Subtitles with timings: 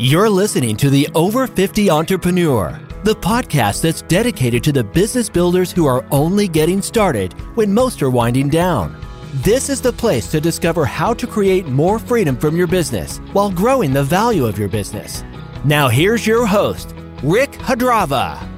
[0.00, 5.70] You're listening to the Over 50 Entrepreneur, the podcast that's dedicated to the business builders
[5.70, 9.00] who are only getting started when most are winding down.
[9.34, 13.52] This is the place to discover how to create more freedom from your business while
[13.52, 15.22] growing the value of your business.
[15.64, 18.50] Now, here's your host, Rick Hadrava.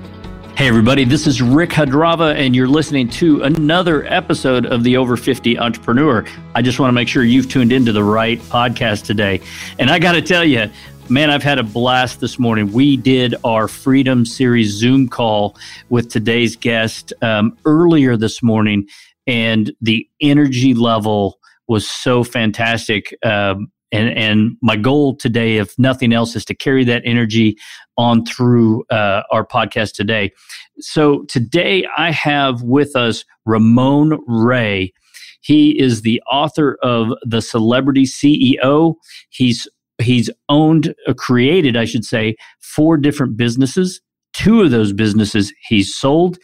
[0.56, 5.18] Hey, everybody, this is Rick Hadrava, and you're listening to another episode of the Over
[5.18, 6.24] 50 Entrepreneur.
[6.54, 9.42] I just want to make sure you've tuned into the right podcast today.
[9.78, 10.70] And I got to tell you,
[11.08, 12.72] Man, I've had a blast this morning.
[12.72, 15.56] We did our Freedom Series Zoom call
[15.88, 18.88] with today's guest um, earlier this morning,
[19.24, 21.38] and the energy level
[21.68, 23.16] was so fantastic.
[23.24, 27.56] Um, and, and my goal today, if nothing else, is to carry that energy
[27.96, 30.32] on through uh, our podcast today.
[30.80, 34.92] So today I have with us Ramon Ray.
[35.40, 38.96] He is the author of The Celebrity CEO.
[39.30, 39.68] He's
[40.00, 44.00] he's owned, uh, created, I should say, four different businesses.
[44.32, 46.38] Two of those businesses he's sold.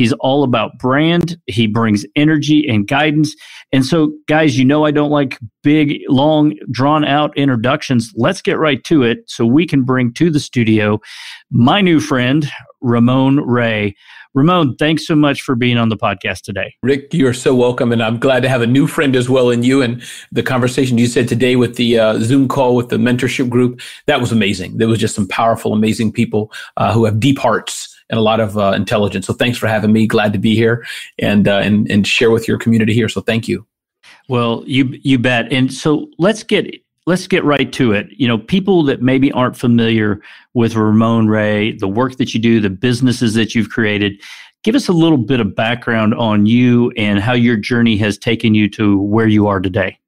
[0.00, 1.38] He's all about brand.
[1.46, 3.36] He brings energy and guidance.
[3.70, 8.10] And so, guys, you know, I don't like big, long, drawn out introductions.
[8.16, 11.00] Let's get right to it so we can bring to the studio
[11.50, 13.94] my new friend, Ramon Ray.
[14.32, 16.74] Ramon, thanks so much for being on the podcast today.
[16.82, 17.92] Rick, you are so welcome.
[17.92, 19.82] And I'm glad to have a new friend as well in you.
[19.82, 23.82] And the conversation you said today with the uh, Zoom call with the mentorship group,
[24.06, 24.78] that was amazing.
[24.78, 28.40] There was just some powerful, amazing people uh, who have deep hearts and a lot
[28.40, 29.26] of uh, intelligence.
[29.26, 30.06] So thanks for having me.
[30.06, 30.84] Glad to be here
[31.18, 33.08] and, uh, and, and share with your community here.
[33.08, 33.66] So thank you.
[34.28, 35.52] Well, you you bet.
[35.52, 36.72] And so let's get
[37.06, 38.06] let's get right to it.
[38.10, 40.20] You know, people that maybe aren't familiar
[40.54, 44.20] with Ramon Ray, the work that you do, the businesses that you've created,
[44.62, 48.54] give us a little bit of background on you and how your journey has taken
[48.54, 49.98] you to where you are today.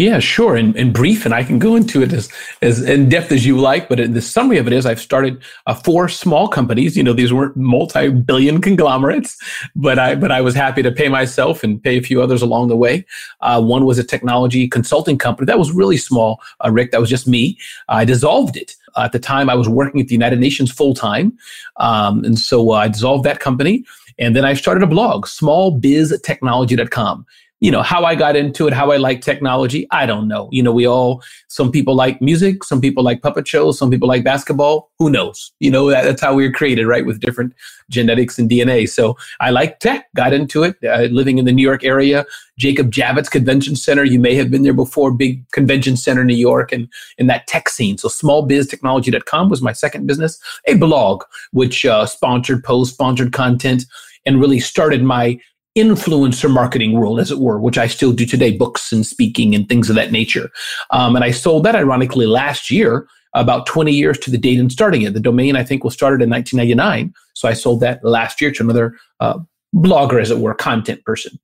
[0.00, 0.56] Yeah, sure.
[0.56, 2.30] And, and brief, and I can go into it as,
[2.62, 3.86] as in depth as you like.
[3.86, 6.96] But the summary of it is I've started uh, four small companies.
[6.96, 9.36] You know, these weren't multi-billion conglomerates,
[9.76, 12.68] but I but I was happy to pay myself and pay a few others along
[12.68, 13.04] the way.
[13.42, 16.92] Uh, one was a technology consulting company that was really small, uh, Rick.
[16.92, 17.58] That was just me.
[17.90, 18.76] I dissolved it.
[18.96, 21.36] at the time, I was working at the United Nations full time,
[21.76, 23.84] um, and so uh, I dissolved that company.
[24.18, 27.26] And then I started a blog, smallbiztechnology.com
[27.60, 30.48] you know how i got into it how i like technology i don't know.
[30.50, 34.08] You know we all some people like music some people like puppet shows some people
[34.08, 35.52] like basketball who knows?
[35.60, 37.54] You know that, that's how we were created right with different
[37.88, 41.62] genetics and dna so i like tech got into it uh, living in the new
[41.62, 42.24] york area.
[42.58, 46.72] Jacob javits convention center you may have been there before big convention center new york
[46.72, 46.88] and
[47.18, 47.98] in that tech scene.
[47.98, 50.38] So smallbiztechnology.com was my second business.
[50.66, 53.84] A blog which uh, sponsored posts sponsored content
[54.26, 55.38] and really started my
[55.76, 59.68] influencer marketing world, as it were, which I still do today, books and speaking and
[59.68, 60.50] things of that nature.
[60.90, 64.70] Um, and I sold that ironically last year, about 20 years to the date in
[64.70, 65.14] starting it.
[65.14, 67.14] The domain, I think, was started in 1999.
[67.34, 69.38] So I sold that last year to another uh,
[69.74, 71.38] blogger, as it were, content person.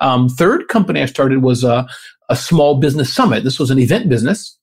[0.00, 1.88] Um, third company I started was a,
[2.28, 3.44] a small business summit.
[3.44, 4.56] This was an event business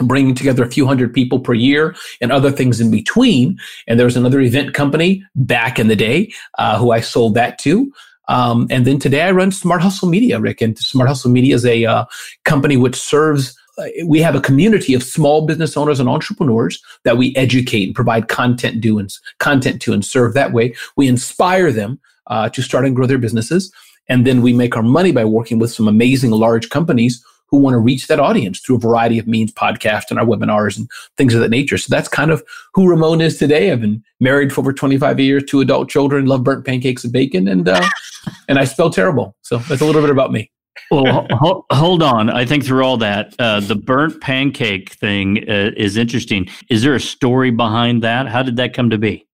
[0.00, 3.58] bringing together a few hundred people per year and other things in between.
[3.88, 7.58] And there was another event company back in the day uh, who I sold that
[7.60, 7.90] to.
[8.28, 10.60] Um, and then today I run Smart Hustle Media, Rick.
[10.60, 12.04] And Smart Hustle Media is a uh,
[12.44, 17.16] company which serves uh, we have a community of small business owners and entrepreneurs that
[17.18, 20.74] we educate and provide content do and content to and serve that way.
[20.96, 23.72] We inspire them uh, to start and grow their businesses,
[24.08, 27.74] and then we make our money by working with some amazing large companies who want
[27.74, 31.34] to reach that audience through a variety of means, podcasts and our webinars and things
[31.34, 31.78] of that nature.
[31.78, 32.42] So that's kind of
[32.74, 33.70] who Ramon is today.
[33.70, 37.48] I've been married for over 25 years, two adult children, love burnt pancakes and bacon,
[37.48, 37.86] and uh,
[38.48, 39.36] and I spell terrible.
[39.42, 40.50] So that's a little bit about me.
[40.90, 42.30] well, hold, hold on.
[42.30, 46.48] I think through all that, uh, the burnt pancake thing uh, is interesting.
[46.68, 48.28] Is there a story behind that?
[48.28, 49.25] How did that come to be?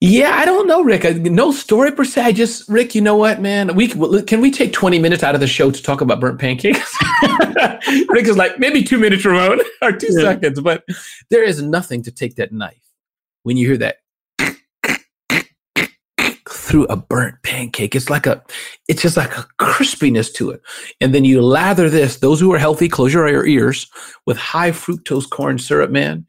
[0.00, 1.06] Yeah, I don't know, Rick.
[1.06, 2.20] Uh, no story per se.
[2.20, 3.74] I just, Rick, you know what, man?
[3.74, 6.94] We can we take twenty minutes out of the show to talk about burnt pancakes?
[8.08, 10.20] Rick is like maybe two minutes, Ramon, or two yeah.
[10.20, 10.60] seconds.
[10.60, 10.84] But
[11.30, 12.82] there is nothing to take that knife
[13.44, 13.96] when you hear that
[16.46, 17.94] through a burnt pancake.
[17.94, 18.44] It's like a,
[18.88, 20.60] it's just like a crispiness to it.
[21.00, 22.18] And then you lather this.
[22.18, 23.86] Those who are healthy, close your ears
[24.26, 26.26] with high fructose corn syrup, man.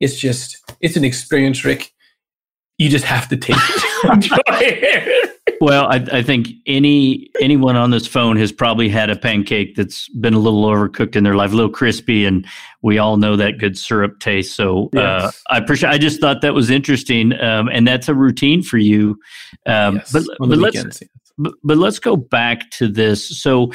[0.00, 1.92] It's just, it's an experience, Rick
[2.80, 5.30] you just have to take it.
[5.60, 10.08] well, I, I, think any anyone on this phone has probably had a pancake that's
[10.08, 12.46] been a little overcooked in their life, a little crispy, and
[12.80, 14.56] we all know that good syrup taste.
[14.56, 15.02] So uh, yes.
[15.02, 15.90] uh, I appreciate.
[15.90, 19.18] I just thought that was interesting, um, and that's a routine for you.
[19.66, 21.02] Um, yes, but but let's
[21.36, 23.42] but, but let's go back to this.
[23.42, 23.72] So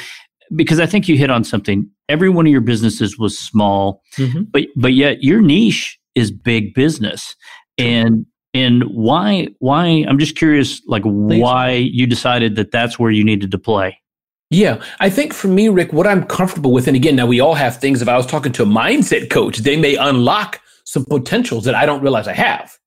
[0.56, 1.88] because I think you hit on something.
[2.08, 4.42] Every one of your businesses was small, mm-hmm.
[4.50, 7.36] but but yet your niche is big business.
[7.78, 8.26] And
[8.56, 11.42] and why why I'm just curious like Please.
[11.42, 14.00] why you decided that that's where you needed to play.
[14.48, 17.54] Yeah, I think for me, Rick, what I'm comfortable with, and again, now we all
[17.54, 18.00] have things.
[18.00, 21.84] If I was talking to a mindset coach, they may unlock some potentials that I
[21.84, 22.78] don't realize I have.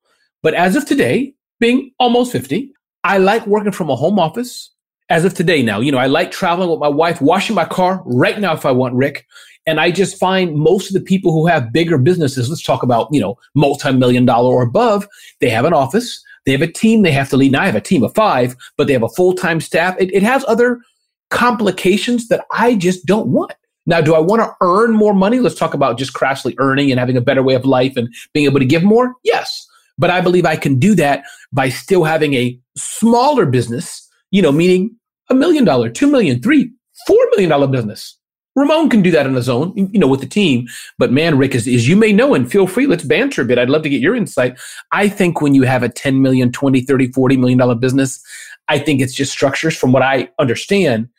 [0.42, 2.71] But as of today, being almost 50,
[3.04, 4.71] I like working from a home office.
[5.10, 8.04] As of today now, you know, I like traveling with my wife, washing my car
[8.06, 9.25] right now if I want, Rick.
[9.69, 13.07] And I just find most of the people who have bigger businesses, let's talk about,
[13.12, 15.07] you know, multi-million dollar or above,
[15.42, 17.51] they have an office, they have a team they have to lead.
[17.51, 19.95] Now I have a team of five, but they have a full-time staff.
[20.00, 20.81] It, it has other
[21.30, 23.54] complications that I just don't want.
[23.86, 25.39] Now, do I want to earn more money?
[25.39, 28.48] Let's talk about just crassly earning and having a better way of life and being
[28.48, 29.13] able to give more.
[29.24, 29.68] Yes.
[30.00, 34.51] But I believe I can do that by still having a smaller business, you know,
[34.51, 34.95] meaning
[35.30, 36.71] a million dollar, two million, three,
[37.06, 38.16] four million dollar business.
[38.60, 40.68] Ramon can do that on his own, you know, with the team.
[40.98, 43.58] But man, Rick, as, as you may know, and feel free, let's banter a bit.
[43.58, 44.60] I'd love to get your insight.
[44.92, 48.24] I think when you have a 10 million, 20, 30, 40 million dollar business,
[48.68, 51.10] I think it's just structures from what I understand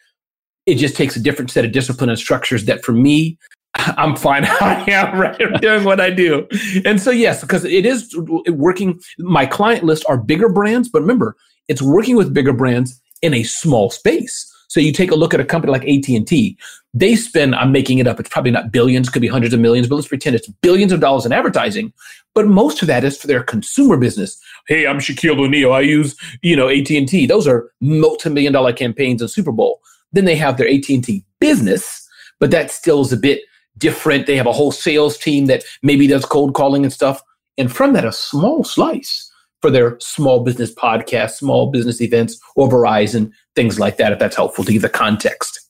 [0.66, 3.38] it just takes a different set of discipline and structures that for me,
[3.74, 5.60] I'm fine I am, right?
[5.60, 6.46] Doing what I do.
[6.84, 8.14] And so, yes, because it is
[8.48, 9.00] working.
[9.18, 11.36] My client list are bigger brands, but remember,
[11.68, 14.49] it's working with bigger brands in a small space.
[14.70, 16.56] So you take a look at a company like AT&T,
[16.94, 19.88] they spend, I'm making it up, it's probably not billions, could be hundreds of millions,
[19.88, 21.92] but let's pretend it's billions of dollars in advertising.
[22.36, 24.40] But most of that is for their consumer business.
[24.68, 25.72] Hey, I'm Shaquille O'Neal.
[25.72, 27.26] I use, you know, AT&T.
[27.26, 29.80] Those are multi-million dollar campaigns in Super Bowl.
[30.12, 32.08] Then they have their AT&T business,
[32.38, 33.40] but that still is a bit
[33.76, 34.28] different.
[34.28, 37.20] They have a whole sales team that maybe does cold calling and stuff.
[37.58, 39.29] And from that, a small slice
[39.60, 44.36] for their small business podcast, small business events, or Verizon, things like that, if that's
[44.36, 45.60] helpful to give the context.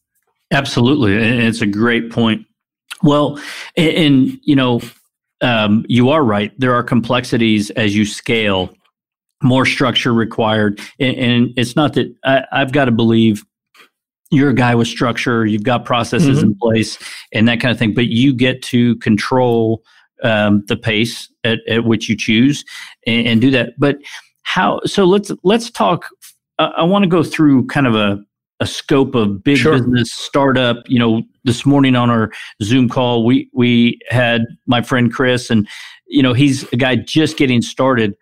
[0.53, 1.17] Absolutely.
[1.17, 2.47] And it's a great point.
[3.03, 3.41] Well,
[3.77, 4.81] and, and you know,
[5.41, 6.53] um, you are right.
[6.59, 8.75] There are complexities as you scale,
[9.43, 10.81] more structure required.
[10.99, 13.45] And, and it's not that I, I've got to believe
[14.31, 16.49] you're a guy with structure, you've got processes mm-hmm.
[16.49, 16.99] in place
[17.33, 19.83] and that kind of thing, but you get to control
[20.23, 22.65] um, the pace at, at, which you choose
[23.07, 23.73] and, and, do that.
[23.79, 23.97] But
[24.43, 24.81] how?
[24.85, 26.07] So let's let's talk.
[26.59, 28.23] Uh, I want to go through kind of a
[28.61, 29.73] a scope of big sure.
[29.73, 30.79] business startup.
[30.87, 32.31] You know, this morning on our
[32.63, 35.69] Zoom call, we we had my friend Chris, and
[36.07, 38.15] you know he's a guy just getting started,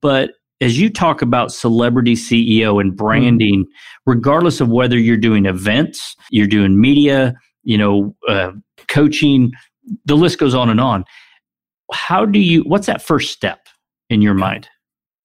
[0.00, 4.10] but as you talk about celebrity CEO and branding, mm-hmm.
[4.10, 7.34] regardless of whether you're doing events, you're doing media,
[7.64, 8.52] you know, uh,
[8.86, 9.50] coaching,
[10.04, 11.04] the list goes on and on.
[11.92, 13.68] How do you, what's that first step
[14.10, 14.68] in your mind?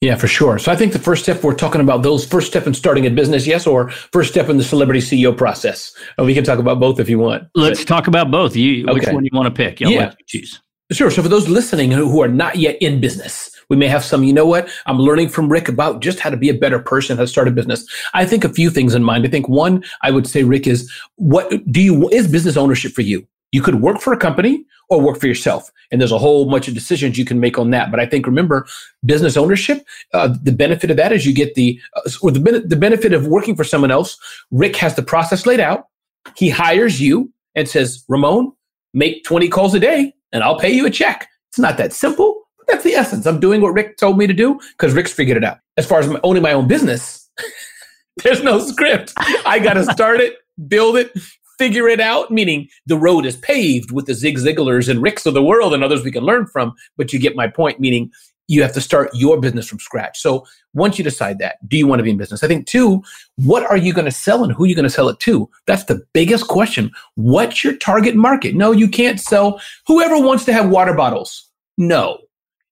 [0.02, 0.60] Yeah, for sure.
[0.60, 3.10] So I think the first step we're talking about those first step in starting a
[3.10, 5.92] business, yes, or first step in the celebrity CEO process.
[6.20, 7.48] Uh, we can talk about both if you want.
[7.56, 8.56] Let's but, talk about both.
[8.56, 8.94] You, okay.
[8.94, 9.82] which one you want to pick?
[9.82, 10.14] I'll yeah.
[10.28, 10.62] choose.
[10.92, 11.10] Sure.
[11.10, 14.24] So for those listening who, who are not yet in business, we may have some,
[14.24, 14.70] you know what?
[14.86, 17.48] I'm learning from Rick about just how to be a better person, how to start
[17.48, 17.86] a business.
[18.14, 19.26] I think a few things in mind.
[19.26, 23.02] I think one, I would say, Rick, is what do you, is business ownership for
[23.02, 23.28] you?
[23.52, 25.72] You could work for a company or work for yourself.
[25.92, 27.92] And there's a whole bunch of decisions you can make on that.
[27.92, 28.68] But I think remember,
[29.06, 32.68] business ownership, uh, the benefit of that is you get the, uh, or the, ben-
[32.68, 34.18] the benefit of working for someone else.
[34.52, 35.88] Rick has the process laid out.
[36.36, 38.52] He hires you and says, Ramon,
[38.94, 41.30] make 20 calls a day and I'll pay you a check.
[41.50, 42.44] It's not that simple.
[42.58, 43.26] But that's the essence.
[43.26, 45.60] I'm doing what Rick told me to do because Rick's figured it out.
[45.78, 47.30] As far as owning my own business,
[48.24, 49.14] there's no script.
[49.46, 50.38] I got to start it,
[50.68, 51.12] build it,
[51.58, 55.34] figure it out, meaning the road is paved with the Zig Ziglars and Ricks of
[55.34, 56.74] the world and others we can learn from.
[56.98, 58.12] But you get my point, meaning
[58.48, 60.20] you have to start your business from scratch.
[60.20, 62.44] So once you decide that, do you want to be in business?
[62.44, 63.04] I think two,
[63.36, 65.50] what are you going to sell and who are you going to sell it to?
[65.66, 66.92] That's the biggest question.
[67.16, 68.56] What's your target market?
[68.56, 71.50] No, you can't sell whoever wants to have water bottles.
[71.78, 72.20] No,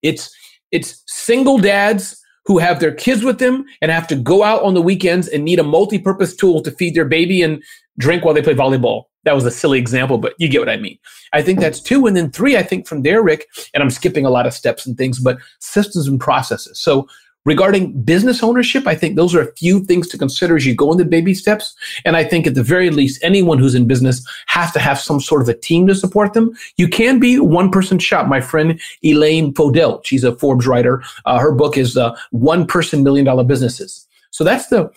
[0.02, 0.34] it's,
[0.72, 4.74] it's single dads who have their kids with them and have to go out on
[4.74, 7.62] the weekends and need a multi-purpose tool to feed their baby and
[7.98, 9.04] drink while they play volleyball.
[9.24, 10.98] That was a silly example, but you get what I mean.
[11.32, 12.06] I think that's two.
[12.06, 14.86] And then three, I think from there, Rick, and I'm skipping a lot of steps
[14.86, 16.78] and things, but systems and processes.
[16.78, 17.08] So
[17.46, 20.92] regarding business ownership, I think those are a few things to consider as you go
[20.92, 21.74] into baby steps.
[22.04, 25.20] And I think at the very least, anyone who's in business has to have some
[25.20, 26.52] sort of a team to support them.
[26.76, 28.26] You can be one person shop.
[28.26, 31.02] My friend Elaine Pofeldt, she's a Forbes writer.
[31.24, 34.06] Uh, her book is uh, One Person Million Dollar Businesses.
[34.30, 34.90] So that's the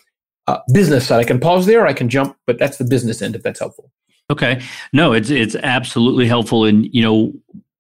[0.48, 1.20] uh, business side.
[1.20, 3.92] I can pause there, I can jump, but that's the business end if that's helpful.
[4.32, 4.62] Okay.
[4.94, 6.66] No, it's it's absolutely helpful.
[6.66, 7.34] And you know,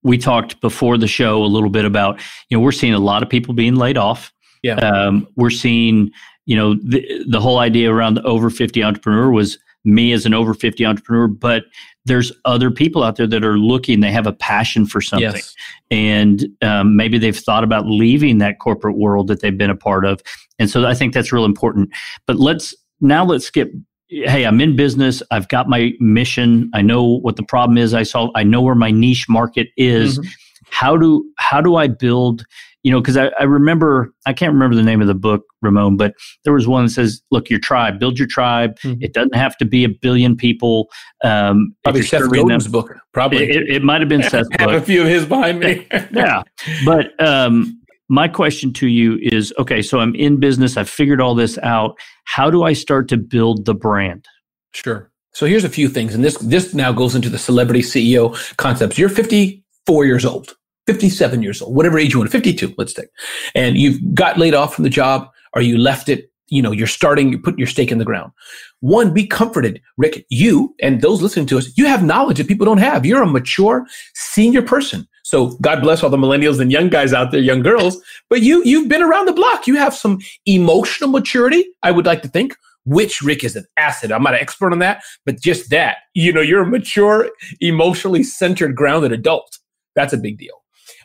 [0.03, 3.21] we talked before the show a little bit about, you know, we're seeing a lot
[3.21, 4.31] of people being laid off.
[4.63, 4.75] Yeah.
[4.75, 6.11] Um, we're seeing,
[6.45, 10.33] you know, the the whole idea around the over 50 entrepreneur was me as an
[10.33, 11.63] over 50 entrepreneur, but
[12.05, 15.31] there's other people out there that are looking they have a passion for something.
[15.31, 15.55] Yes.
[15.89, 20.05] and um, maybe they've thought about leaving that corporate world that they've been a part
[20.05, 20.19] of.
[20.57, 21.89] And so i think that's real important.
[22.27, 23.71] But let's now let's skip
[24.09, 25.23] hey i'm in business.
[25.31, 26.69] I've got my mission.
[26.73, 27.93] I know what the problem is.
[27.93, 30.19] I solve i know where my niche market is.
[30.19, 30.27] Mhm.
[30.71, 32.45] how do how do i build
[32.83, 35.97] you know because I, I remember i can't remember the name of the book ramon
[35.97, 38.97] but there was one that says look your tribe build your tribe Mhm.
[39.01, 40.87] it doesn't have to be a billion people
[41.23, 42.93] um, if Probably you're Seth serving them- Godin's book.
[43.13, 43.43] Probably.
[43.43, 45.85] it, it, it might have been Seth's have a few of his behind me.
[46.13, 46.43] Yeah.
[46.85, 47.75] But um,
[48.07, 51.97] my question to you is okay, so I'm in business, I've figured all this out.
[52.25, 54.25] How do I start to build the brand?
[54.73, 55.11] Sure.
[55.33, 58.97] So here's a few things, and this this now goes into the celebrity CEO concepts.
[58.97, 60.55] You're 54 years old,
[60.89, 63.09] 57 years old, whatever age you want, 52, let's take,
[63.53, 66.31] and you've got laid off from the job, or you left it.
[66.47, 68.31] You know, you're starting, you're putting your stake in the ground.
[68.79, 70.25] One, be comforted, Rick.
[70.29, 73.05] You and those listening to us, you have knowledge that people don't have.
[73.05, 75.07] You're a mature senior person.
[75.21, 78.01] So God bless all the millennials and young guys out there, young girls.
[78.31, 79.67] But you you've been around the block.
[79.67, 80.17] You have some
[80.47, 81.67] emotional maturity.
[81.83, 82.55] I would like to think
[82.85, 84.11] which Rick is an asset.
[84.11, 87.29] I'm not an expert on that, but just that, you know, you're a mature,
[87.61, 89.59] emotionally centered, grounded adult.
[89.95, 90.58] That's a big deal.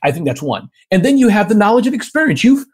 [0.05, 0.71] I think that's one.
[0.91, 2.45] And then you have the knowledge and experience.
[2.45, 2.65] You've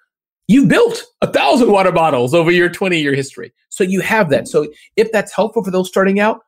[0.49, 3.53] you've built a thousand water bottles over your 20 year history.
[3.69, 4.49] So you have that.
[4.49, 6.41] So if that's helpful for those starting out,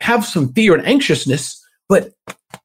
[0.00, 2.12] have some fear and anxiousness, but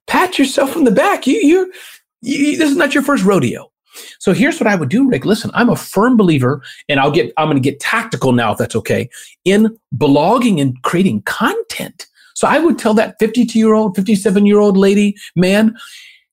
[0.08, 1.28] pat yourself on the back.
[1.28, 1.74] You you,
[2.22, 3.72] you this is not your first rodeo.
[4.20, 5.26] So here's what I would do, Rick.
[5.26, 8.76] Listen, I'm a firm believer, and I'll get I'm gonna get tactical now if that's
[8.76, 9.10] okay
[9.44, 12.08] in blogging and creating content.
[12.36, 15.76] So I would tell that 52 year old, 57 year old lady, man,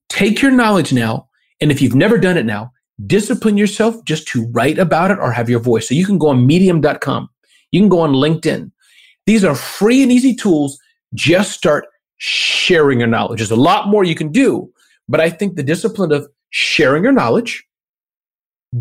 [0.08, 1.28] take your knowledge now.
[1.62, 2.72] And if you've never done it now,
[3.06, 5.88] discipline yourself just to write about it or have your voice.
[5.88, 7.30] So you can go on medium.com.
[7.70, 8.72] You can go on LinkedIn.
[9.26, 10.76] These are free and easy tools.
[11.14, 13.38] Just start sharing your knowledge.
[13.38, 14.72] There's a lot more you can do,
[15.08, 17.64] but I think the discipline of sharing your knowledge,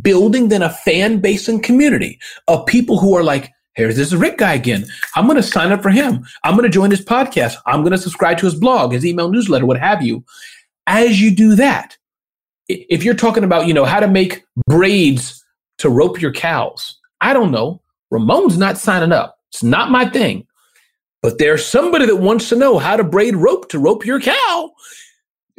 [0.01, 4.39] building then a fan base and community of people who are like, here's this Rick
[4.39, 4.85] guy again.
[5.15, 6.25] I'm going to sign up for him.
[6.43, 7.57] I'm going to join his podcast.
[7.67, 10.25] I'm going to subscribe to his blog, his email newsletter, what have you.
[10.87, 11.97] As you do that,
[12.89, 15.43] if you're talking about, you know, how to make braids
[15.79, 17.81] to rope your cows, I don't know.
[18.11, 19.37] Ramon's not signing up.
[19.51, 20.45] It's not my thing.
[21.21, 24.71] But there's somebody that wants to know how to braid rope to rope your cow.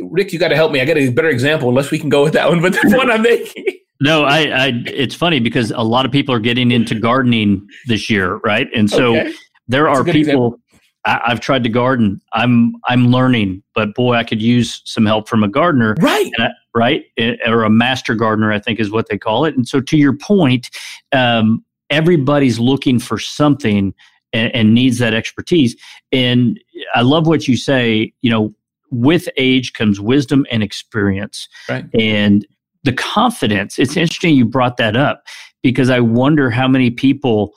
[0.01, 0.81] Rick, you got to help me.
[0.81, 2.61] I got a better example, unless we can go with that one.
[2.61, 3.65] But the one I'm making.
[4.01, 8.11] No, I, I it's funny because a lot of people are getting into gardening this
[8.11, 8.67] year, right?
[8.75, 9.33] And so Okay.
[9.69, 10.61] there That's are people example.
[11.05, 12.21] I, I've tried to garden.
[12.33, 15.95] I'm I'm learning, but boy, I could use some help from a gardener.
[16.01, 16.31] Right.
[16.39, 17.05] I- right?
[17.19, 19.55] Eh, Or a master gardener, I think is what they call it.
[19.55, 20.71] And so, to your point,
[21.13, 23.93] um, everybody's looking for something
[24.33, 25.77] and, and needs that expertise.
[26.13, 26.59] And
[26.95, 28.13] I love what you say.
[28.23, 28.55] You know,
[28.91, 31.85] with age comes wisdom and experience, Right.
[31.93, 32.47] and
[32.85, 33.79] the confidence.
[33.79, 35.25] It's interesting you brought that up
[35.63, 37.53] because I wonder how many people.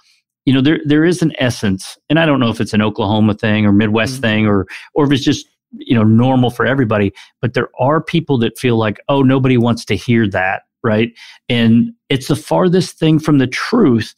[0.46, 3.34] You know, there there is an essence, and I don't know if it's an Oklahoma
[3.34, 4.22] thing or Midwest Mhm.
[4.22, 5.48] thing, or or if it's just
[5.78, 7.12] you know normal for everybody
[7.42, 11.12] but there are people that feel like oh nobody wants to hear that right?
[11.50, 14.14] And it's the farthest thing from the truth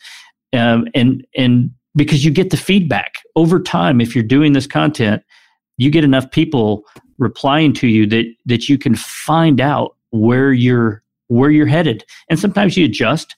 [0.53, 3.13] um, and and because you get the feedback.
[3.35, 5.23] Over time if you're doing this content
[5.77, 6.83] you get enough people
[7.17, 12.05] replying to you that that you can find out where you're where you're headed.
[12.29, 13.35] And sometimes you adjust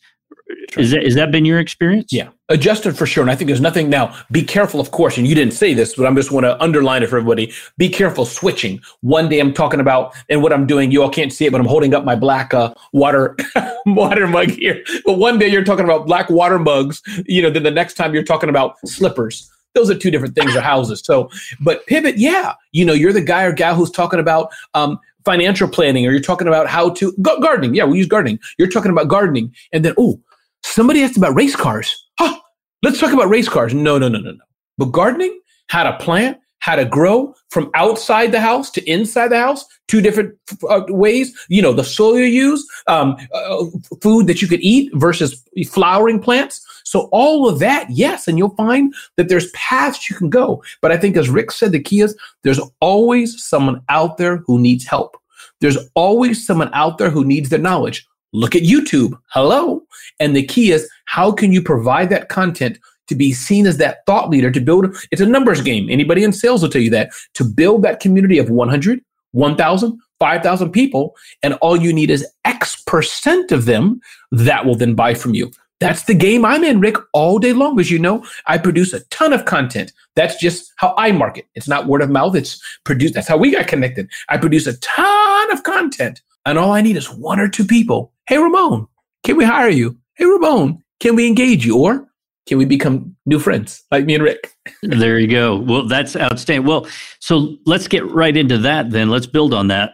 [0.78, 3.22] is that is that been your experience Yeah, adjusted for sure.
[3.22, 4.16] And I think there's nothing now.
[4.32, 5.18] Be careful, of course.
[5.18, 7.52] And you didn't say this, but I'm just want to underline it for everybody.
[7.78, 8.82] Be careful switching.
[9.02, 11.62] One day I'm talking about, and what I'm doing, you all can't see it, but
[11.62, 13.36] I'm holding up my black uh, water
[13.86, 14.84] water mug here.
[15.06, 17.02] But one day you're talking about black water mugs.
[17.26, 19.50] You know, then the next time you're talking about slippers.
[19.76, 21.02] Those are two different things or houses.
[21.06, 21.30] So,
[21.60, 22.54] but pivot, yeah.
[22.72, 26.20] You know, you're the guy or gal who's talking about um, financial planning, or you're
[26.20, 27.76] talking about how to gardening.
[27.76, 28.40] Yeah, we use gardening.
[28.58, 30.20] You're talking about gardening, and then oh,
[30.64, 32.08] somebody asked about race cars.
[32.20, 32.40] Huh,
[32.84, 33.74] let's talk about race cars.
[33.74, 34.44] No, no, no, no, no.
[34.78, 39.40] But gardening, how to plant, how to grow from outside the house to inside the
[39.40, 40.38] house, two different
[40.70, 41.34] uh, ways.
[41.50, 43.66] You know, the soil you use, um, uh,
[44.02, 46.66] food that you could eat versus flowering plants.
[46.84, 50.64] So all of that, yes, and you'll find that there's paths you can go.
[50.82, 54.60] But I think, as Rick said, the key is there's always someone out there who
[54.60, 55.16] needs help.
[55.62, 58.08] There's always someone out there who needs their knowledge.
[58.34, 59.20] Look at YouTube.
[59.28, 59.84] Hello.
[60.20, 64.06] And the key is how can you provide that content to be seen as that
[64.06, 65.90] thought leader to build it's a numbers game.
[65.90, 70.72] Anybody in sales will tell you that to build that community of 100, 1000, 5000
[70.72, 74.00] people and all you need is X percent of them
[74.32, 75.52] that will then buy from you.
[75.80, 77.80] That's the game I'm in, Rick, all day long.
[77.80, 79.94] As you know, I produce a ton of content.
[80.16, 81.48] That's just how I market.
[81.56, 82.36] It's not word of mouth.
[82.36, 83.14] It's produced.
[83.14, 84.10] That's how we got connected.
[84.28, 88.12] I produce a ton of content, and all I need is one or two people.
[88.30, 88.88] Hey, Ramon,
[89.24, 89.98] can we hire you?
[90.14, 91.80] Hey, Ramon, can we engage you?
[91.80, 92.08] Or
[92.48, 94.54] can we become new friends like me and Rick?
[94.84, 95.58] there you go.
[95.58, 96.68] Well, that's outstanding.
[96.68, 96.88] Well,
[97.20, 99.10] so let's get right into that then.
[99.10, 99.94] Let's build on that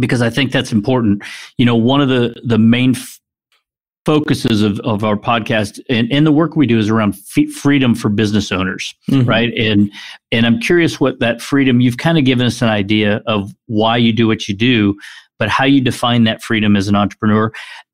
[0.00, 1.22] because I think that's important.
[1.56, 3.20] You know, one of the the main f-
[4.04, 7.94] focuses of, of our podcast and, and the work we do is around f- freedom
[7.94, 9.28] for business owners, mm-hmm.
[9.28, 9.52] right?
[9.56, 9.92] And
[10.32, 11.80] and I'm curious what that freedom.
[11.80, 14.96] You've kind of given us an idea of why you do what you do,
[15.38, 17.52] but how you define that freedom as an entrepreneur.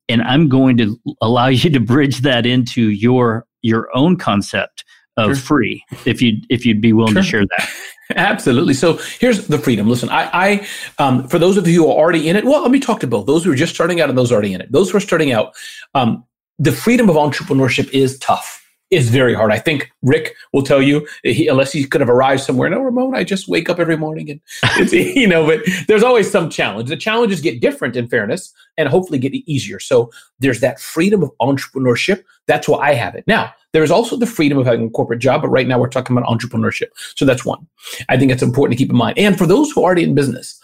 [0.09, 4.83] And I'm going to allow you to bridge that into your your own concept
[5.17, 5.35] of sure.
[5.35, 7.21] free, if you if you'd be willing sure.
[7.21, 7.69] to share that.
[8.15, 8.73] Absolutely.
[8.73, 9.87] So here's the freedom.
[9.87, 10.67] Listen, I, I
[10.97, 13.07] um, for those of you who are already in it, well, let me talk to
[13.07, 14.71] both those who are just starting out and those already in it.
[14.71, 15.53] Those who are starting out,
[15.93, 16.25] um,
[16.59, 18.60] the freedom of entrepreneurship is tough.
[18.91, 19.51] It's very hard.
[19.53, 22.69] I think Rick will tell you, eh, he, unless he could have arrived somewhere.
[22.69, 24.41] No, Ramon, I just wake up every morning and
[24.77, 26.89] it's, you know, but there's always some challenge.
[26.89, 29.79] The challenges get different in fairness and hopefully get easier.
[29.79, 32.23] So there's that freedom of entrepreneurship.
[32.47, 33.23] That's why I have it.
[33.27, 36.15] Now, there's also the freedom of having a corporate job, but right now we're talking
[36.15, 36.87] about entrepreneurship.
[37.15, 37.65] So that's one.
[38.09, 39.17] I think it's important to keep in mind.
[39.17, 40.59] And for those who are already in business,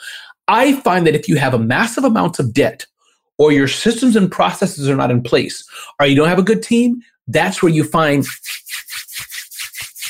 [0.50, 2.86] I find that if you have a massive amounts of debt
[3.38, 5.64] or your systems and processes are not in place,
[6.00, 8.26] or you don't have a good team, that's where you find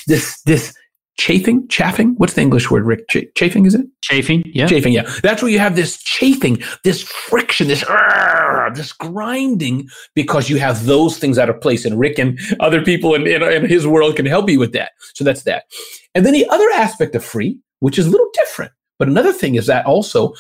[0.08, 0.74] this this
[1.18, 2.14] chafing, chaffing.
[2.18, 3.08] What's the English word, Rick?
[3.10, 3.86] Ch- chafing, is it?
[4.02, 4.68] Chafing, yeah.
[4.68, 5.12] Chafing, yeah.
[5.24, 10.86] That's where you have this chafing, this friction, this uh, this grinding, because you have
[10.86, 11.86] those things out of place.
[11.86, 14.92] And Rick and other people in, in, in his world can help you with that.
[15.16, 15.66] So that's that.
[16.14, 19.56] And then the other aspect of free, which is a little different, but another thing
[19.56, 20.34] is that also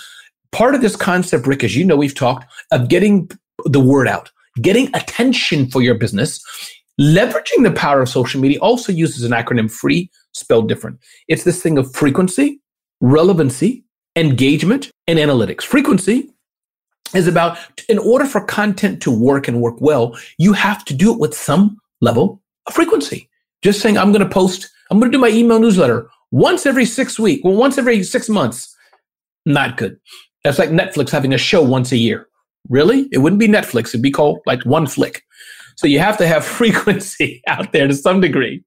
[0.51, 3.29] part of this concept, Rick, as you know, we've talked of getting
[3.65, 4.31] the word out,
[4.62, 6.42] getting attention for your business.
[7.00, 11.00] Leveraging the power of social media also uses an acronym free spelled different.
[11.28, 12.60] It's this thing of frequency,
[13.02, 13.84] relevancy,
[14.16, 15.64] engagement, and analytics.
[15.64, 16.30] Frequency
[17.14, 21.13] is about, in order for content to work and work well, you have to do
[21.13, 23.30] it with some level of frequency.
[23.62, 26.86] Just saying, I'm going to post, I'm going to do my email newsletter once every
[26.86, 28.76] six weeks, well, once every six months.
[29.46, 29.98] Not good.
[30.43, 32.28] That's like Netflix having a show once a year.
[32.69, 33.08] Really?
[33.12, 33.89] It wouldn't be Netflix.
[33.89, 35.23] It'd be called like one flick.
[35.75, 38.63] So you have to have frequency out there to some degree.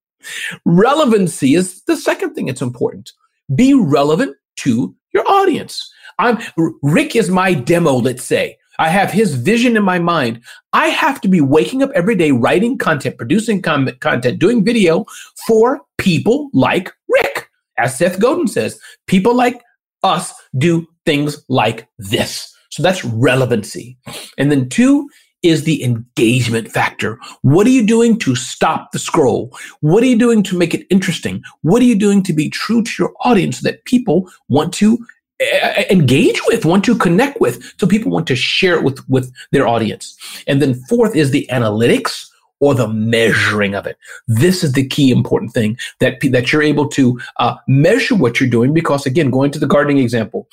[0.65, 3.13] Relevancy is the second thing that's important.
[3.55, 5.91] Be relevant to your audience.
[6.19, 6.39] I'm
[6.83, 8.57] Rick is my demo, let's say.
[8.79, 10.41] I have his vision in my mind.
[10.73, 15.05] I have to be waking up every day writing content, producing com- content, doing video
[15.47, 17.49] for people like Rick.
[17.77, 19.63] As Seth Godin says, people like
[20.03, 22.55] us do things like this.
[22.71, 23.99] So that's relevancy.
[24.39, 25.09] And then two
[25.43, 27.19] is the engagement factor.
[27.43, 29.57] What are you doing to stop the scroll?
[29.81, 31.43] What are you doing to make it interesting?
[31.63, 34.99] What are you doing to be true to your audience that people want to
[35.41, 39.33] uh, engage with, want to connect with, so people want to share it with, with
[39.53, 40.17] their audience?
[40.47, 42.27] And then fourth is the analytics
[42.61, 43.97] or the measuring of it.
[44.29, 48.51] This is the key important thing that, that you're able to uh, measure what you're
[48.51, 50.47] doing because again, going to the gardening example,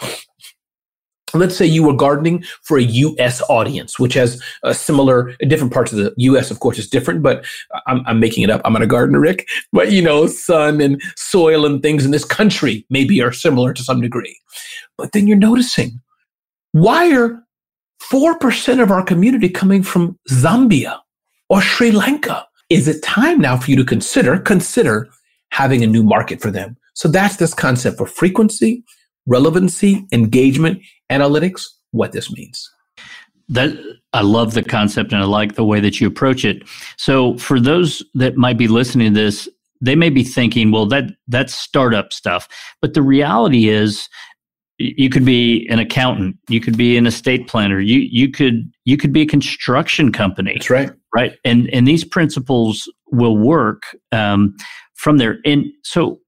[1.33, 5.91] let's say you were gardening for a US audience, which has a similar, different parts
[5.91, 7.45] of the US, of course, is different, but
[7.87, 8.61] I'm, I'm making it up.
[8.63, 9.47] I'm not a gardener, Rick.
[9.73, 13.83] But, you know, sun and soil and things in this country maybe are similar to
[13.83, 14.39] some degree.
[14.97, 16.01] But then you're noticing
[16.71, 17.43] why are
[18.11, 20.99] 4% of our community coming from Zambia
[21.49, 22.45] or Sri Lanka?
[22.69, 25.07] Is it time now for you to consider, consider
[25.51, 26.77] having a new market for them?
[26.93, 28.83] So that's this concept for frequency,
[29.25, 30.81] relevancy, engagement,
[31.11, 32.71] analytics, what this means.
[33.49, 33.77] That
[34.13, 36.63] I love the concept and I like the way that you approach it.
[36.97, 39.47] So for those that might be listening to this,
[39.79, 42.47] they may be thinking, well, that that's startup stuff.
[42.81, 44.09] But the reality is
[44.79, 48.97] you could be an accountant, you could be an estate planner, you you could you
[48.97, 50.53] could be a construction company.
[50.53, 50.91] That's right.
[51.15, 51.33] Right.
[51.45, 54.55] And and these principles will work um,
[54.95, 55.39] from there.
[55.45, 56.19] And so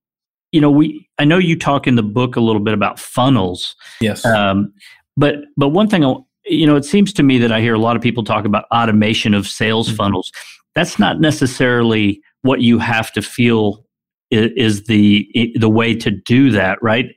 [0.52, 3.76] you know, we I know you talk in the book a little bit about funnels.
[4.02, 4.26] Yes.
[4.26, 4.74] Um,
[5.18, 6.02] but but one thing,
[6.46, 8.66] you know, it seems to me that I hear a lot of people talk about
[8.74, 9.98] automation of sales mm-hmm.
[9.98, 10.32] funnels.
[10.76, 13.86] That's not necessarily what you have to feel
[14.32, 17.08] is, is the the way to do that, right?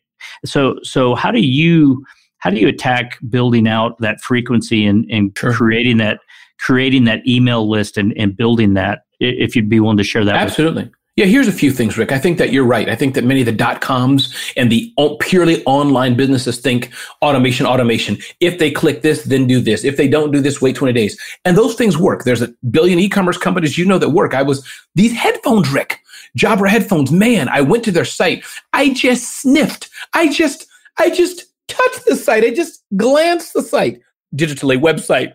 [0.44, 2.04] So so how do you
[2.38, 5.52] how do you attack building out that frequency and, and sure.
[5.52, 6.18] creating that
[6.58, 10.36] creating that email list and, and building that if you'd be willing to share that
[10.36, 12.10] absolutely Yeah, here's a few things, Rick.
[12.10, 12.88] I think that you're right.
[12.88, 17.66] I think that many of the dot coms and the purely online businesses think automation,
[17.66, 18.16] automation.
[18.40, 19.84] If they click this, then do this.
[19.84, 21.20] If they don't do this, wait 20 days.
[21.44, 22.24] And those things work.
[22.24, 24.32] There's a billion e-commerce companies you know that work.
[24.32, 25.98] I was these headphones, Rick,
[26.38, 27.12] Jabra headphones.
[27.12, 28.42] Man, I went to their site.
[28.72, 29.90] I just sniffed.
[30.14, 30.66] I just,
[30.98, 32.42] I just touched the site.
[32.42, 34.00] I just glanced the site
[34.34, 35.34] digitally website.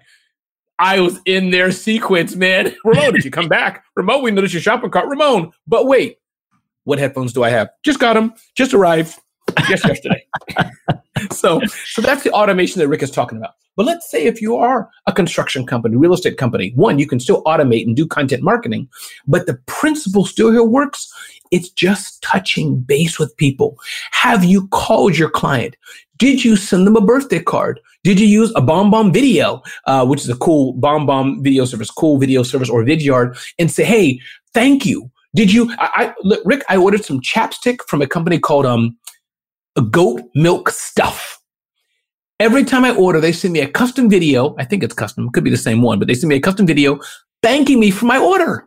[0.80, 2.76] I was in their sequence, man.
[2.86, 3.84] Ramon, did you come back?
[3.96, 5.08] Ramon, we noticed your shopping cart.
[5.08, 6.18] Ramon, but wait,
[6.84, 7.70] what headphones do I have?
[7.84, 8.34] Just got them.
[8.56, 9.16] Just arrived.
[9.68, 10.26] Just yesterday.
[11.32, 13.56] so, so that's the automation that Rick is talking about.
[13.76, 17.20] But let's say if you are a construction company, real estate company, one, you can
[17.20, 18.90] still automate and do content marketing,
[19.28, 21.14] but the principle still here works.
[21.52, 23.78] It's just touching base with people.
[24.12, 25.78] Have you called your client?
[26.18, 27.80] Did you send them a birthday card?
[28.04, 32.18] Did you use a BombBomb video, uh, which is a cool BombBomb video service, cool
[32.18, 34.20] video service, or Vidyard, and say, "Hey,
[34.54, 35.72] thank you." Did you?
[35.78, 38.98] I, I Rick, I ordered some chapstick from a company called um,
[39.82, 41.40] Goat Milk Stuff.
[42.40, 44.56] Every time I order, they send me a custom video.
[44.60, 46.68] I think it's custom, could be the same one, but they send me a custom
[46.68, 47.00] video
[47.42, 48.66] thanking me for my order.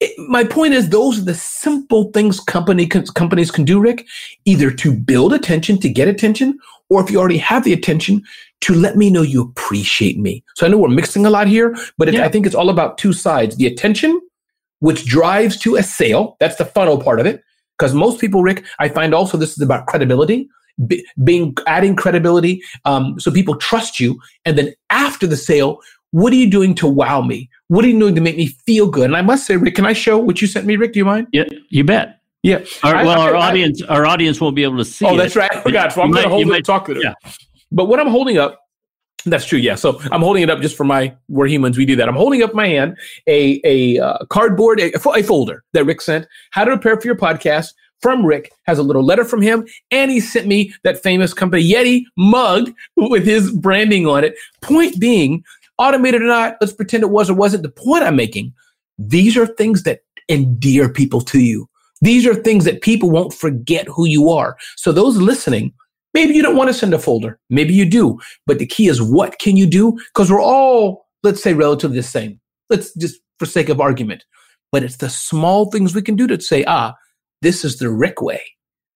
[0.00, 4.06] It, my point is, those are the simple things company companies can do, Rick,
[4.44, 6.58] either to build attention, to get attention,
[6.90, 8.22] or if you already have the attention,
[8.60, 10.44] to let me know you appreciate me.
[10.54, 12.24] So I know we're mixing a lot here, but it, yeah.
[12.24, 14.20] I think it's all about two sides the attention,
[14.80, 16.36] which drives to a sale.
[16.40, 17.42] That's the funnel part of it.
[17.78, 20.48] Because most people, Rick, I find also this is about credibility.
[21.24, 26.36] being adding credibility um, so people trust you and then after the sale what are
[26.36, 29.16] you doing to wow me what are you doing to make me feel good and
[29.16, 31.26] i must say rick can i show what you sent me rick do you mind
[31.32, 32.64] yeah you bet yeah.
[32.84, 35.04] Our, well, I, our I, audience, our audience won't be able to see.
[35.04, 35.52] Oh, that's right.
[35.52, 35.92] I forgot.
[35.92, 37.02] So I'm going to hold it and talk to them.
[37.02, 37.14] Yeah.
[37.72, 38.65] But what I'm holding up,
[39.30, 39.58] that's true.
[39.58, 39.74] Yeah.
[39.74, 41.76] So I'm holding it up just for my, we're humans.
[41.76, 42.08] We do that.
[42.08, 46.26] I'm holding up my hand, a, a uh, cardboard, a, a folder that Rick sent,
[46.52, 49.66] how to prepare for your podcast from Rick, has a little letter from him.
[49.90, 54.36] And he sent me that famous company Yeti mug with his branding on it.
[54.60, 55.42] Point being,
[55.78, 57.62] automated or not, let's pretend it was or wasn't.
[57.62, 58.52] The point I'm making,
[58.98, 61.68] these are things that endear people to you.
[62.02, 64.56] These are things that people won't forget who you are.
[64.76, 65.72] So those listening,
[66.16, 67.38] maybe you don't want to send a folder.
[67.50, 68.18] Maybe you do.
[68.46, 69.92] But the key is what can you do?
[70.14, 72.40] Because we're all, let's say, relatively the same.
[72.70, 74.24] Let's just for sake of argument.
[74.72, 76.94] But it's the small things we can do to say, ah,
[77.42, 78.40] this is the Rick way.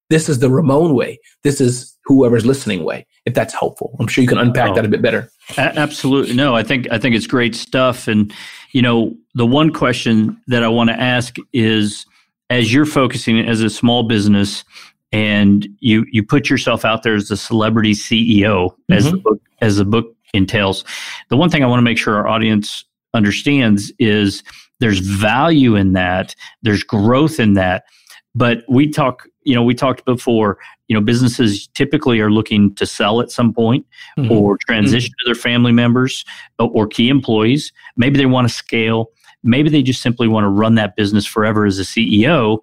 [0.09, 1.20] This is the Ramon way.
[1.44, 3.06] This is whoever's listening way.
[3.26, 5.30] If that's helpful, I'm sure you can unpack oh, that a bit better.
[5.56, 6.35] Absolutely.
[6.35, 8.09] No, I think I think it's great stuff.
[8.09, 8.33] And
[8.72, 12.06] you know, the one question that I want to ask is
[12.48, 14.64] as you're focusing as a small business
[15.12, 18.92] and you you put yourself out there as a celebrity CEO mm-hmm.
[18.92, 20.85] as the book as the book entails.
[21.29, 24.42] The one thing I want to make sure our audience understands is
[24.79, 27.85] there's value in that, there's growth in that.
[28.33, 32.87] But we talk, you know, we talked before, you know, businesses typically are looking to
[32.87, 33.85] sell at some point
[34.16, 34.31] mm-hmm.
[34.31, 35.29] or transition mm-hmm.
[35.29, 36.25] to their family members
[36.61, 37.73] or key employees.
[37.96, 39.11] Maybe they want to scale
[39.42, 42.59] Maybe they just simply want to run that business forever as a CEO.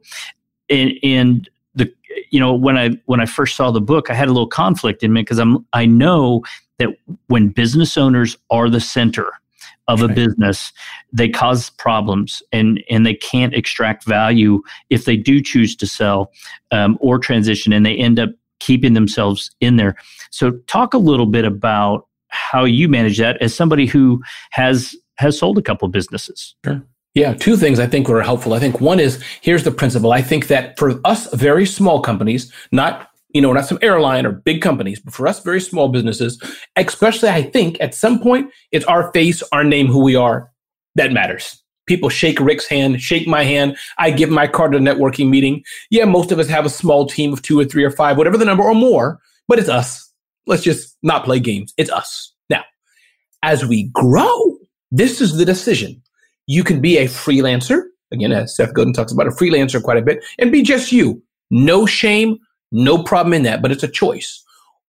[0.70, 1.57] And, and the
[2.30, 5.04] you know when I when I first saw the book, I had a little conflict
[5.04, 6.43] in me because I'm I know
[6.80, 6.89] that
[7.28, 9.32] when business owners are the center
[9.88, 10.74] of a business,
[11.13, 16.32] they cause problems and and they can't extract value if they do choose to sell
[16.72, 19.96] um, or transition, and they end up keeping themselves in there.
[20.32, 25.39] So, talk a little bit about how you manage that as somebody who has has
[25.39, 26.56] sold a couple businesses.
[26.65, 26.84] Sure.
[27.17, 28.53] Yeah, two things I think were helpful.
[28.53, 30.13] I think one is here's the principle.
[30.13, 34.34] I think that for us very small companies, not you know, not some airline or
[34.34, 36.39] big companies, but for us very small businesses,
[36.75, 40.51] especially I think at some point it's our face, our name, who we are
[40.93, 41.60] that matters.
[41.88, 43.77] People shake Rick's hand, shake my hand.
[43.97, 45.63] I give my card to a networking meeting.
[45.89, 48.38] Yeah, most of us have a small team of two or three or five, whatever
[48.38, 50.08] the number or more, but it's us.
[50.45, 51.73] Let's just not play games.
[51.77, 52.32] It's us.
[52.51, 52.63] Now,
[53.41, 54.60] as we grow,
[54.91, 56.03] this is the decision.
[56.48, 57.84] You can be a freelancer.
[58.12, 61.22] Again, as Seth Godin talks about a freelancer quite a bit and be just you.
[61.52, 62.38] No shame,
[62.72, 64.44] no problem in that, but it's a choice.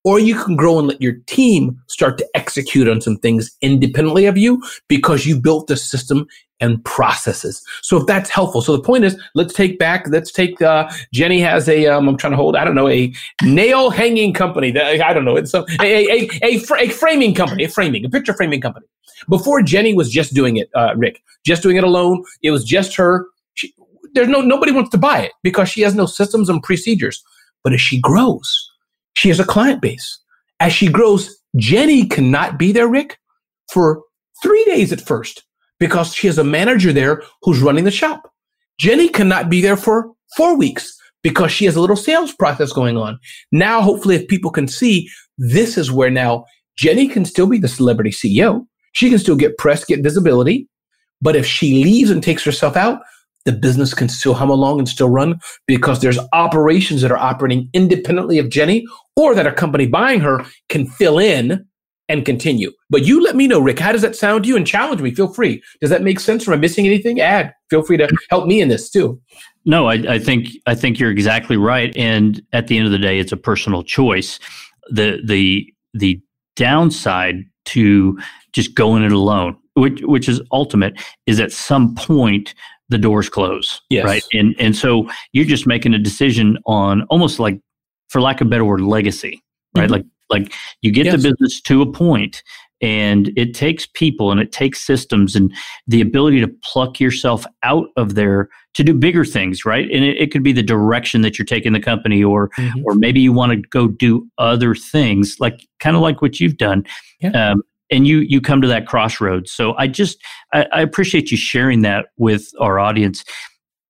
[0.04, 4.26] Or you can grow and let your team start to execute on some things independently
[4.26, 6.26] of you because you built the system
[6.60, 7.62] and processes.
[7.82, 8.62] So if that's helpful.
[8.62, 12.16] So the point is, let's take back, let's take, uh, Jenny has a, um, I'm
[12.16, 15.54] trying to hold, I don't know, a nail hanging company that, I don't know, it's
[15.54, 18.86] a, a, a, a, a framing company, a framing, a picture framing company.
[19.28, 22.24] Before Jenny was just doing it, uh, Rick, just doing it alone.
[22.42, 23.26] It was just her.
[23.54, 23.72] She,
[24.14, 27.22] there's no, nobody wants to buy it because she has no systems and procedures.
[27.64, 28.70] But as she grows,
[29.14, 30.18] she has a client base.
[30.60, 33.18] As she grows, Jenny cannot be there, Rick,
[33.72, 34.02] for
[34.42, 35.44] three days at first
[35.78, 38.32] because she has a manager there who's running the shop.
[38.78, 42.96] Jenny cannot be there for four weeks because she has a little sales process going
[42.96, 43.18] on.
[43.50, 46.44] Now, hopefully, if people can see, this is where now
[46.76, 48.66] Jenny can still be the celebrity CEO.
[48.98, 50.66] She can still get press, get visibility.
[51.22, 53.00] But if she leaves and takes herself out,
[53.44, 57.70] the business can still hum along and still run because there's operations that are operating
[57.72, 58.84] independently of Jenny
[59.14, 61.64] or that a company buying her can fill in
[62.08, 62.72] and continue.
[62.90, 64.56] But you let me know, Rick, how does that sound to you?
[64.56, 65.14] And challenge me.
[65.14, 65.62] Feel free.
[65.80, 66.48] Does that make sense?
[66.48, 67.20] Am I missing anything?
[67.20, 67.54] Add.
[67.70, 69.20] Feel free to help me in this too.
[69.64, 71.96] No, I, I think I think you're exactly right.
[71.96, 74.40] And at the end of the day, it's a personal choice.
[74.90, 76.20] The the the
[76.56, 78.18] downside to
[78.58, 82.54] just going it alone, which which is ultimate, is at some point
[82.88, 83.80] the doors close.
[83.88, 84.04] Yes.
[84.04, 84.24] Right.
[84.32, 87.60] And and so you're just making a decision on almost like,
[88.08, 89.42] for lack of a better word, legacy.
[89.76, 89.84] Right.
[89.84, 89.92] Mm-hmm.
[89.92, 91.14] Like like you get yes.
[91.14, 92.42] the business to a point
[92.80, 95.52] and it takes people and it takes systems and
[95.86, 100.16] the ability to pluck yourself out of there to do bigger things right and it,
[100.18, 102.82] it could be the direction that you're taking the company or mm-hmm.
[102.84, 106.58] or maybe you want to go do other things like kind of like what you've
[106.58, 106.84] done
[107.20, 107.50] yeah.
[107.50, 110.18] um, and you you come to that crossroads so i just
[110.52, 113.24] I, I appreciate you sharing that with our audience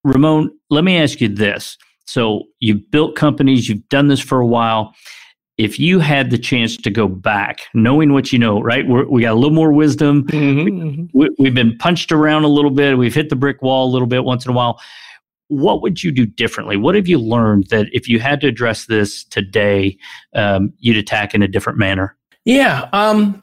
[0.04, 4.46] ramon let me ask you this so you've built companies you've done this for a
[4.46, 4.94] while
[5.58, 8.86] if you had the chance to go back, knowing what you know, right?
[8.86, 10.24] We're, we got a little more wisdom.
[10.28, 11.06] Mm-hmm.
[11.12, 12.96] We, we've been punched around a little bit.
[12.96, 14.80] We've hit the brick wall a little bit once in a while.
[15.48, 16.76] What would you do differently?
[16.76, 19.98] What have you learned that if you had to address this today,
[20.34, 22.16] um, you'd attack in a different manner?
[22.44, 23.42] Yeah, um,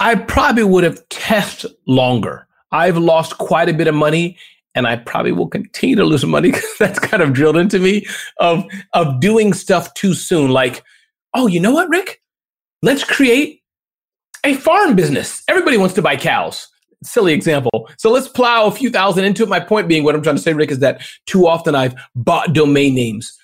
[0.00, 2.46] I probably would have tested longer.
[2.72, 4.38] I've lost quite a bit of money
[4.74, 8.06] and I probably will continue to lose money because that's kind of drilled into me
[8.38, 10.50] of of doing stuff too soon.
[10.50, 10.82] Like
[11.34, 12.22] oh, you know what, Rick?
[12.82, 13.62] Let's create
[14.44, 15.42] a farm business.
[15.48, 16.68] Everybody wants to buy cows.
[17.02, 17.88] Silly example.
[17.98, 19.48] So let's plow a few thousand into it.
[19.48, 22.52] My point being, what I'm trying to say, Rick, is that too often I've bought
[22.52, 23.36] domain names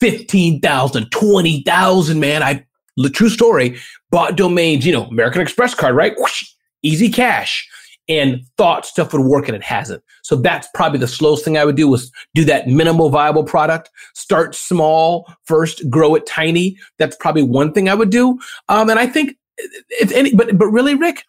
[0.00, 2.42] 15,000, 20,000, man.
[2.42, 2.66] I,
[3.02, 3.78] the true story,
[4.10, 6.14] bought domains, you know, American Express card, right?
[6.18, 6.44] Whoosh,
[6.82, 7.68] easy cash
[8.08, 10.02] and thought stuff would work and it hasn't.
[10.22, 13.90] So that's probably the slowest thing I would do was do that minimal viable product,
[14.14, 16.78] start small first, grow it tiny.
[16.98, 18.38] That's probably one thing I would do.
[18.68, 19.36] Um, and I think
[19.90, 21.24] if any, but, but really, Rick,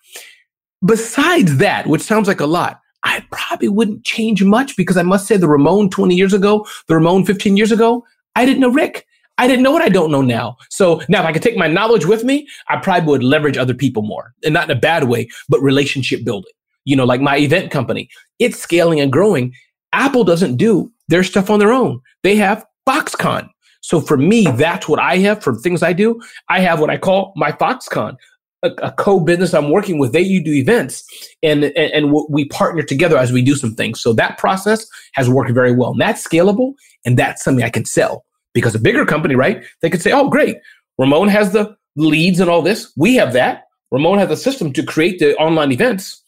[0.85, 5.27] besides that, which sounds like a lot, I probably wouldn't change much because I must
[5.27, 8.05] say the Ramon 20 years ago, the Ramon 15 years ago,
[8.35, 9.05] I didn't know Rick.
[9.39, 10.57] I didn't know what I don't know now.
[10.69, 13.73] So now if I could take my knowledge with me, I probably would leverage other
[13.73, 16.51] people more and not in a bad way, but relationship building
[16.89, 19.53] you know, like my event company, it's scaling and growing.
[19.93, 22.01] Apple doesn't do their stuff on their own.
[22.23, 23.47] They have Foxconn.
[23.81, 26.19] So for me, that's what I have for things I do.
[26.49, 28.15] I have what I call my Foxconn,
[28.63, 30.13] a, a co-business I'm working with.
[30.13, 31.03] They you do events,
[31.43, 34.01] and, and and we partner together as we do some things.
[34.01, 36.73] So that process has worked very well, and that's scalable,
[37.05, 39.63] and that's something I can sell because a bigger company, right?
[39.81, 40.57] They could say, "Oh, great,
[40.97, 42.91] Ramon has the leads and all this.
[42.95, 43.65] We have that.
[43.91, 46.23] Ramon has a system to create the online events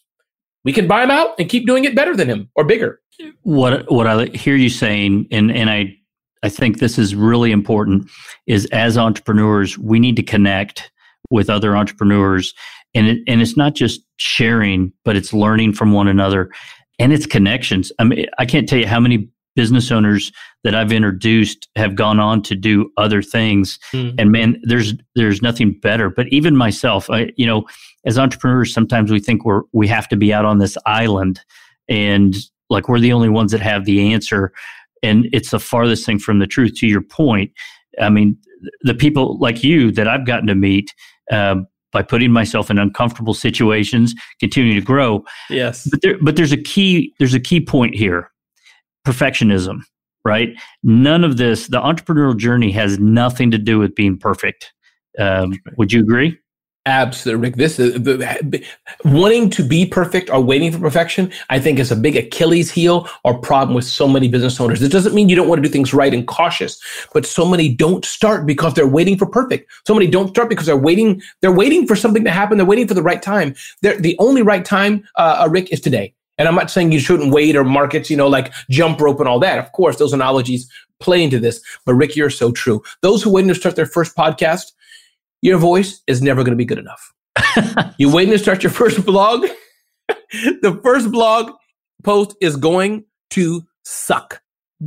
[0.64, 3.00] we can buy him out and keep doing it better than him or bigger.
[3.42, 5.96] What what I hear you saying, and and I
[6.42, 8.10] I think this is really important,
[8.46, 10.90] is as entrepreneurs we need to connect
[11.30, 12.54] with other entrepreneurs,
[12.94, 16.50] and it, and it's not just sharing, but it's learning from one another,
[16.98, 17.92] and it's connections.
[17.98, 20.32] I mean, I can't tell you how many business owners
[20.64, 23.78] that I've introduced have gone on to do other things.
[23.92, 24.14] Mm.
[24.18, 26.10] And man, there's there's nothing better.
[26.10, 27.64] But even myself, I you know,
[28.04, 31.40] as entrepreneurs, sometimes we think we're we have to be out on this island
[31.88, 32.36] and
[32.70, 34.52] like we're the only ones that have the answer.
[35.02, 36.74] And it's the farthest thing from the truth.
[36.76, 37.50] To your point,
[38.00, 38.36] I mean,
[38.82, 40.94] the people like you that I've gotten to meet.
[41.30, 45.22] Um, by putting myself in uncomfortable situations, continuing to grow.
[45.50, 45.86] Yes.
[45.90, 48.31] But there, but there's a key, there's a key point here
[49.06, 49.82] perfectionism,
[50.24, 50.54] right?
[50.82, 54.72] None of this, the entrepreneurial journey has nothing to do with being perfect.
[55.18, 56.38] Um, would you agree?
[56.84, 57.56] Absolutely, Rick.
[57.56, 58.64] This is
[59.04, 61.30] wanting to be perfect or waiting for perfection.
[61.48, 64.82] I think is a big Achilles heel or problem with so many business owners.
[64.82, 66.80] It doesn't mean you don't want to do things right and cautious,
[67.14, 69.70] but so many don't start because they're waiting for perfect.
[69.86, 71.22] So many don't start because they're waiting.
[71.40, 72.58] They're waiting for something to happen.
[72.58, 73.54] They're waiting for the right time.
[73.82, 76.14] They're, the only right time, uh, uh Rick, is today.
[76.42, 79.28] And I'm not saying you shouldn't wait or markets, you know, like jump rope and
[79.28, 79.60] all that.
[79.60, 81.62] Of course, those analogies play into this.
[81.86, 82.82] But Rick, you're so true.
[83.00, 84.72] Those who wait to start their first podcast,
[85.40, 87.14] your voice is never going to be good enough.
[87.96, 89.46] you waiting to start your first blog?
[90.08, 91.52] the first blog
[92.02, 94.41] post is going to suck.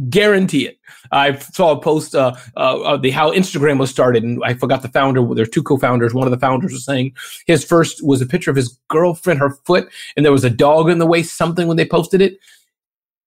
[0.09, 0.79] Guarantee it.
[1.11, 4.89] I saw a post uh, uh, the how Instagram was started, and I forgot the
[4.89, 5.21] founder.
[5.33, 6.13] There are two co-founders.
[6.13, 7.13] One of the founders was saying
[7.47, 10.89] his first was a picture of his girlfriend, her foot, and there was a dog
[10.89, 11.23] in the way.
[11.23, 12.37] Something when they posted it.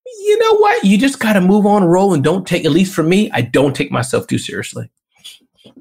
[0.05, 0.83] you know what?
[0.83, 2.65] You just got to move on, roll, and don't take.
[2.65, 4.89] At least for me, I don't take myself too seriously.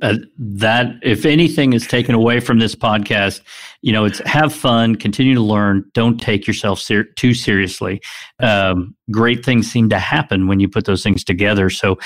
[0.03, 3.41] Uh, that if anything is taken away from this podcast
[3.83, 8.01] you know it's have fun continue to learn don't take yourself ser- too seriously
[8.41, 11.99] um, great things seem to happen when you put those things together so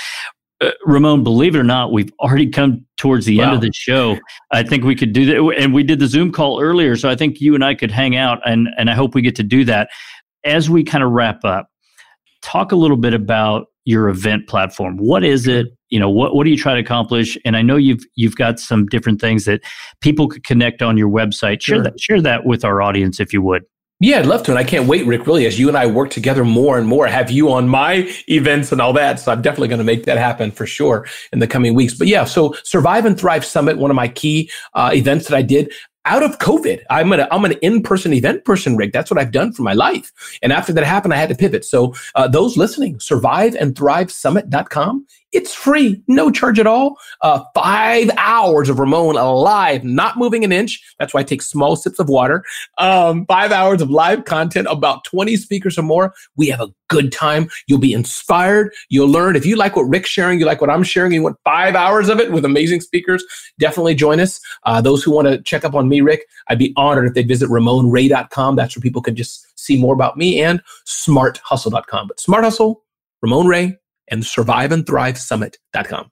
[0.61, 3.45] uh, Ramon, believe it or not, we've already come towards the wow.
[3.45, 4.17] end of the show.
[4.51, 7.15] I think we could do that, and we did the Zoom call earlier, so I
[7.15, 9.65] think you and I could hang out, and and I hope we get to do
[9.65, 9.89] that
[10.45, 11.69] as we kind of wrap up.
[12.41, 14.97] Talk a little bit about your event platform.
[14.97, 15.67] What is it?
[15.89, 17.37] You know, what what do you try to accomplish?
[17.45, 19.61] And I know you've you've got some different things that
[20.01, 21.61] people could connect on your website.
[21.61, 21.83] Share sure.
[21.83, 23.63] that share that with our audience if you would.
[23.99, 24.51] Yeah, I'd love to.
[24.51, 27.07] And I can't wait, Rick, really, as you and I work together more and more,
[27.07, 29.17] have you on my events and all that.
[29.19, 31.93] So I'm definitely going to make that happen for sure in the coming weeks.
[31.93, 35.41] But yeah, so Survive and Thrive Summit, one of my key uh, events that I
[35.41, 35.71] did,
[36.05, 36.81] out of COVID.
[36.89, 38.93] I'm an I'm an in-person event person, Rick.
[38.93, 40.11] That's what I've done for my life.
[40.41, 41.63] And after that happened, I had to pivot.
[41.65, 46.97] So uh, those listening, surviveandthrivesummit.com it's free, no charge at all.
[47.21, 50.81] Uh, five hours of Ramon alive, not moving an inch.
[50.99, 52.45] That's why I take small sips of water.
[52.77, 56.13] Um, five hours of live content, about 20 speakers or more.
[56.37, 57.49] We have a good time.
[57.67, 58.71] You'll be inspired.
[58.89, 59.35] You'll learn.
[59.35, 62.09] If you like what Rick's sharing, you like what I'm sharing, you want five hours
[62.09, 63.23] of it with amazing speakers,
[63.57, 64.39] definitely join us.
[64.65, 67.23] Uh, those who want to check up on me, Rick, I'd be honored if they
[67.23, 68.55] visit RamonRay.com.
[68.55, 72.07] That's where people can just see more about me and smarthustle.com.
[72.07, 72.83] But Smart Hustle,
[73.21, 73.77] Ramon Ray,
[74.09, 76.11] and Survive and Thrive surviveandthrivesummit.com.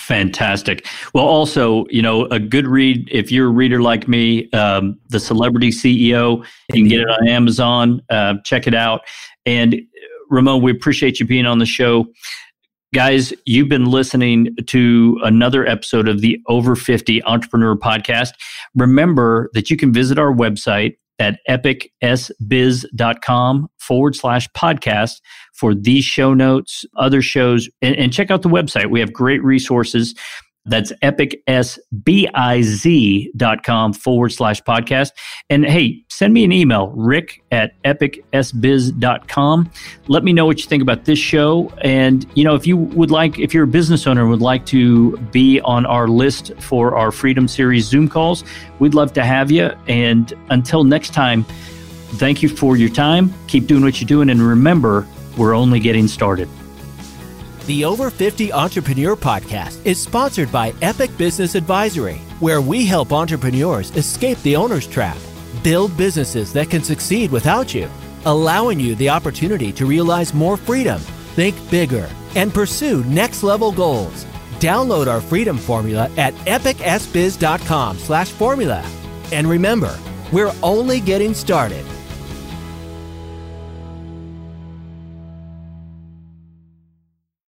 [0.00, 0.86] Fantastic.
[1.14, 5.18] Well, also, you know, a good read, if you're a reader like me, um, The
[5.18, 8.02] Celebrity CEO, you can get it on Amazon.
[8.10, 9.00] Uh, check it out.
[9.46, 9.80] And
[10.28, 12.06] Ramon, we appreciate you being on the show.
[12.94, 18.34] Guys, you've been listening to another episode of the Over 50 Entrepreneur Podcast.
[18.76, 25.14] Remember that you can visit our website at epicsbiz.com forward slash podcast
[25.54, 28.92] for these show notes, other shows, and, and check out the website.
[28.92, 30.14] We have great resources.
[30.66, 35.10] That's epicsbiz.com forward slash podcast.
[35.50, 39.70] And hey, send me an email, rick at epicsbiz.com.
[40.08, 41.70] Let me know what you think about this show.
[41.82, 44.64] And, you know, if you would like, if you're a business owner and would like
[44.66, 48.42] to be on our list for our Freedom Series Zoom calls,
[48.78, 49.66] we'd love to have you.
[49.86, 51.44] And until next time,
[52.14, 53.34] thank you for your time.
[53.48, 54.30] Keep doing what you're doing.
[54.30, 56.48] And remember, we're only getting started.
[57.66, 63.90] The Over 50 Entrepreneur Podcast is sponsored by Epic Business Advisory, where we help entrepreneurs
[63.96, 65.16] escape the owner's trap,
[65.62, 67.88] build businesses that can succeed without you,
[68.26, 70.98] allowing you the opportunity to realize more freedom,
[71.36, 74.26] think bigger, and pursue next level goals.
[74.58, 78.84] Download our freedom formula at epicsbiz.com slash formula.
[79.32, 79.98] And remember,
[80.32, 81.86] we're only getting started.